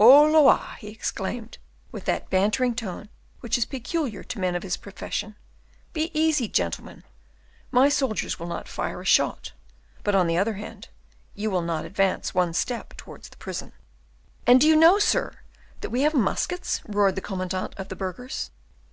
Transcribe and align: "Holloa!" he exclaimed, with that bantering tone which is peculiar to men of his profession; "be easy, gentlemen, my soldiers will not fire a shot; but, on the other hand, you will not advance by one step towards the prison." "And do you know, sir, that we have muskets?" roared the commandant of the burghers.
"Holloa!" 0.00 0.74
he 0.80 0.88
exclaimed, 0.88 1.58
with 1.92 2.04
that 2.06 2.28
bantering 2.28 2.74
tone 2.74 3.08
which 3.38 3.56
is 3.56 3.64
peculiar 3.64 4.24
to 4.24 4.40
men 4.40 4.56
of 4.56 4.64
his 4.64 4.76
profession; 4.76 5.36
"be 5.92 6.10
easy, 6.12 6.48
gentlemen, 6.48 7.04
my 7.70 7.88
soldiers 7.88 8.36
will 8.36 8.48
not 8.48 8.66
fire 8.66 9.00
a 9.00 9.04
shot; 9.04 9.52
but, 10.02 10.16
on 10.16 10.26
the 10.26 10.36
other 10.36 10.54
hand, 10.54 10.88
you 11.36 11.48
will 11.48 11.62
not 11.62 11.84
advance 11.84 12.32
by 12.32 12.40
one 12.40 12.54
step 12.54 12.96
towards 12.96 13.28
the 13.28 13.36
prison." 13.36 13.70
"And 14.48 14.60
do 14.60 14.66
you 14.66 14.74
know, 14.74 14.98
sir, 14.98 15.32
that 15.80 15.90
we 15.90 16.00
have 16.00 16.12
muskets?" 16.12 16.80
roared 16.88 17.14
the 17.14 17.20
commandant 17.20 17.72
of 17.76 17.88
the 17.88 17.94
burghers. 17.94 18.50